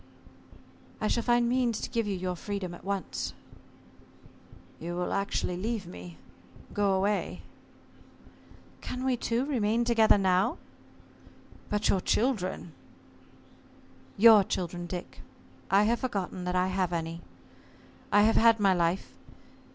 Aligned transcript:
"I 0.99 1.07
shall 1.07 1.21
find 1.21 1.47
means 1.47 1.79
to 1.79 1.87
give 1.91 2.07
you 2.07 2.15
your 2.15 2.35
freedom 2.35 2.73
at 2.73 2.83
once." 2.83 3.33
"You 4.79 4.95
will 4.95 5.13
actually 5.13 5.57
leave 5.57 5.85
me 5.85 6.17
go 6.73 6.93
away?" 6.95 7.43
"Can 8.81 9.05
we 9.05 9.15
two 9.15 9.45
remain 9.45 9.85
together 9.85 10.17
now?" 10.17 10.57
"But 11.69 11.87
your 11.87 12.01
children?" 12.01 12.71
"Your 14.17 14.43
children, 14.43 14.87
Dick 14.87 15.21
I 15.69 15.83
have 15.83 15.99
forgotten 15.99 16.45
that 16.45 16.55
I 16.55 16.69
have 16.69 16.91
any. 16.93 17.21
I 18.11 18.23
have 18.23 18.37
had 18.37 18.59
my 18.59 18.73
life. 18.73 19.13